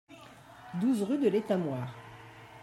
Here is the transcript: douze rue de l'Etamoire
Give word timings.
douze 0.73 1.03
rue 1.03 1.19
de 1.19 1.27
l'Etamoire 1.29 1.93